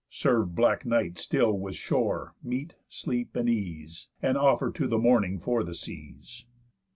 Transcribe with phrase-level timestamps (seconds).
[0.09, 5.37] Serve black Night still with shore, meat, sleep, and ease, And offer to the Morning
[5.37, 6.45] for the seas.